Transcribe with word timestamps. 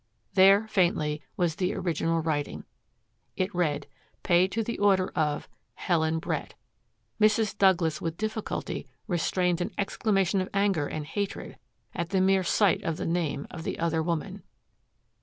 There, 0.33 0.67
faintly, 0.67 1.21
was 1.37 1.57
the 1.57 1.75
original 1.75 2.23
writing. 2.23 2.63
It 3.35 3.53
read, 3.53 3.85
"Pay 4.23 4.47
to 4.47 4.63
the 4.63 4.79
order 4.79 5.09
of 5.09 5.47
Helen 5.75 6.17
Brett" 6.17 6.55
Mrs. 7.21 7.55
Douglas 7.55 8.01
with 8.01 8.17
difficulty 8.17 8.87
restrained 9.05 9.61
an 9.61 9.69
exclamation 9.77 10.41
of 10.41 10.49
anger 10.55 10.87
and 10.87 11.05
hatred 11.05 11.55
at 11.93 12.09
the 12.09 12.19
mere 12.19 12.41
sight 12.43 12.81
of 12.81 12.97
the 12.97 13.05
name 13.05 13.45
of 13.51 13.61
the 13.63 13.77
other 13.77 14.01
woman. 14.01 14.41